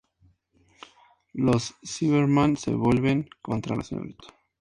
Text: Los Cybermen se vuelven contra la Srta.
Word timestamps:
Los 1.33 1.75
Cybermen 1.85 2.57
se 2.57 2.73
vuelven 2.73 3.29
contra 3.39 3.75
la 3.75 3.83
Srta. 3.83 4.33